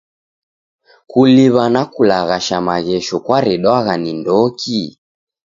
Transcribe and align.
Kuliw'a 1.11 1.65
na 1.73 1.83
kulaghasha 1.93 2.57
maghesho 2.67 3.17
kwaredwagha 3.25 3.93
ni 4.01 4.11
ndoki? 4.19 4.81